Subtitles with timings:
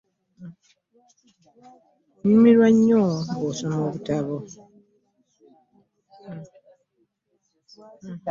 [2.27, 4.37] Nyumirwa nnyo nga nsoma obutabo.